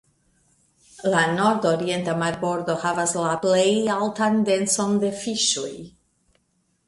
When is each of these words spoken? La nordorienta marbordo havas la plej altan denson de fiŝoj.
La 1.15 1.19
nordorienta 1.33 2.15
marbordo 2.21 2.77
havas 2.85 3.13
la 3.27 3.35
plej 3.43 3.67
altan 3.97 4.41
denson 4.47 4.95
de 5.05 5.11
fiŝoj. 5.25 5.73